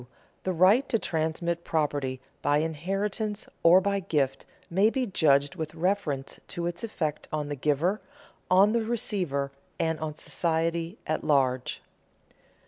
[0.45, 6.39] _The right to transmit property by inheritance or by gift may be judged with reference
[6.47, 8.01] to its effect on the giver,
[8.49, 11.83] on the receiver, and on society at large.